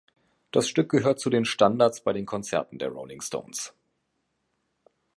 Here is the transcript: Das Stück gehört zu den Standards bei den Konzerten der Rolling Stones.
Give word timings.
Das 0.49 0.67
Stück 0.67 0.89
gehört 0.89 1.19
zu 1.19 1.29
den 1.29 1.45
Standards 1.45 2.01
bei 2.03 2.11
den 2.11 2.25
Konzerten 2.25 2.79
der 2.79 2.89
Rolling 2.89 3.21
Stones. 3.21 3.75